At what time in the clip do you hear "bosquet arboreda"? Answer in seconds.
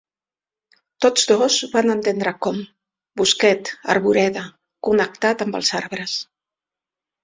3.23-4.49